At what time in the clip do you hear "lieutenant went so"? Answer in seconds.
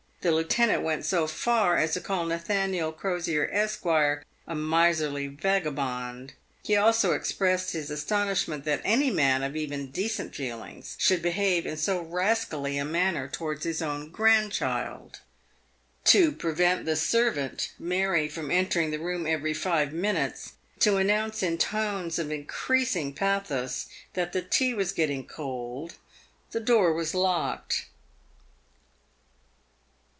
0.31-1.25